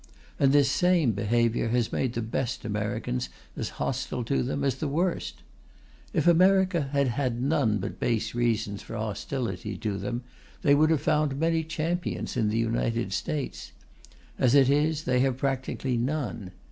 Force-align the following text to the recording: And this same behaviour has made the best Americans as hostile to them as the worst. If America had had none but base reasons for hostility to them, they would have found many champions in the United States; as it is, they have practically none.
And 0.39 0.51
this 0.51 0.71
same 0.71 1.11
behaviour 1.11 1.67
has 1.67 1.91
made 1.93 2.13
the 2.13 2.23
best 2.23 2.65
Americans 2.65 3.29
as 3.55 3.69
hostile 3.77 4.23
to 4.23 4.41
them 4.41 4.63
as 4.63 4.77
the 4.77 4.87
worst. 4.87 5.43
If 6.11 6.25
America 6.25 6.89
had 6.91 7.09
had 7.09 7.39
none 7.39 7.77
but 7.77 7.99
base 7.99 8.33
reasons 8.33 8.81
for 8.81 8.95
hostility 8.97 9.77
to 9.77 9.99
them, 9.99 10.23
they 10.63 10.73
would 10.73 10.89
have 10.89 11.01
found 11.03 11.39
many 11.39 11.63
champions 11.63 12.35
in 12.35 12.49
the 12.49 12.57
United 12.57 13.13
States; 13.13 13.73
as 14.39 14.55
it 14.55 14.71
is, 14.71 15.03
they 15.03 15.19
have 15.19 15.37
practically 15.37 15.97
none. 15.97 16.49